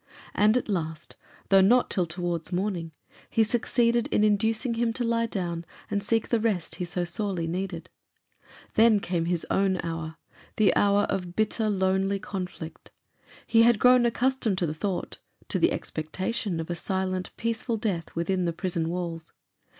And 0.33 0.57
at 0.57 0.67
last, 0.67 1.15
though 1.49 1.61
not 1.61 1.91
till 1.91 2.07
towards 2.07 2.51
morning, 2.51 2.91
he 3.29 3.43
succeeded 3.43 4.07
in 4.07 4.23
inducing 4.23 4.73
him 4.73 4.93
to 4.93 5.03
lie 5.03 5.27
down 5.27 5.63
and 5.91 6.01
seek 6.01 6.29
the 6.29 6.39
rest 6.39 6.77
he 6.77 6.85
so 6.85 7.03
sorely 7.03 7.45
needed. 7.45 7.87
Then 8.73 8.99
came 8.99 9.25
his 9.25 9.45
own 9.51 9.79
hour; 9.83 10.15
the 10.55 10.75
hour 10.75 11.01
of 11.03 11.35
bitter, 11.35 11.69
lonely 11.69 12.17
conflict. 12.17 12.89
He 13.45 13.61
had 13.61 13.77
grown 13.77 14.07
accustomed 14.07 14.57
to 14.57 14.65
the 14.65 14.73
thought, 14.73 15.19
to 15.49 15.59
the 15.59 15.71
expectation, 15.71 16.59
of 16.59 16.71
a 16.71 16.75
silent, 16.75 17.31
peaceful 17.37 17.77
death 17.77 18.15
within 18.15 18.45
the 18.45 18.53
prison 18.53 18.89
walls. 18.89 19.33